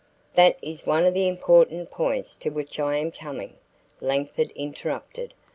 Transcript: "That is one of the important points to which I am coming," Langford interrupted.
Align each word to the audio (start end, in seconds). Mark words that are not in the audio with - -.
"That 0.33 0.57
is 0.63 0.87
one 0.87 1.05
of 1.05 1.13
the 1.13 1.27
important 1.27 1.91
points 1.91 2.35
to 2.37 2.49
which 2.49 2.79
I 2.79 2.97
am 2.97 3.11
coming," 3.11 3.57
Langford 3.99 4.49
interrupted. 4.55 5.35